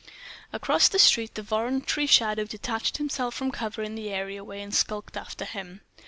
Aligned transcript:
Across 0.51 0.87
the 0.89 0.97
street 0.97 1.35
the 1.35 1.43
voluntary 1.43 2.07
shadow 2.07 2.43
detached 2.45 2.99
itself 2.99 3.35
from 3.35 3.51
cover 3.51 3.83
in 3.83 3.93
the 3.93 4.09
areaway, 4.09 4.59
and 4.63 4.73
skulked 4.73 5.15
after 5.15 5.45
him. 5.45 5.81